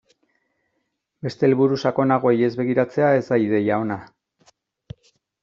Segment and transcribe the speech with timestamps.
[1.27, 4.01] Beste helburu sakonagoei ez begiratzea ez da ideia ona.